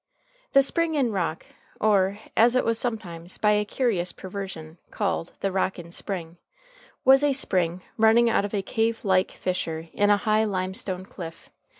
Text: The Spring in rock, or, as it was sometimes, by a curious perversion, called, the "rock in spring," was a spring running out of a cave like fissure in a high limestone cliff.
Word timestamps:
The 0.53 0.63
Spring 0.63 0.95
in 0.95 1.11
rock, 1.11 1.45
or, 1.79 2.17
as 2.35 2.55
it 2.55 2.65
was 2.65 2.79
sometimes, 2.79 3.37
by 3.37 3.51
a 3.51 3.63
curious 3.63 4.11
perversion, 4.11 4.79
called, 4.89 5.33
the 5.41 5.51
"rock 5.51 5.77
in 5.77 5.91
spring," 5.91 6.37
was 7.05 7.21
a 7.23 7.33
spring 7.33 7.83
running 7.97 8.27
out 8.27 8.43
of 8.43 8.55
a 8.55 8.63
cave 8.63 9.05
like 9.05 9.29
fissure 9.29 9.89
in 9.93 10.09
a 10.09 10.17
high 10.17 10.43
limestone 10.43 11.05
cliff. 11.05 11.51